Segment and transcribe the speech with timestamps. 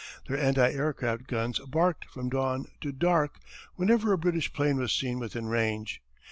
[0.27, 3.37] Their anti aircraft guns barked from dawn to dark
[3.75, 6.01] whenever a British plane was seen within range.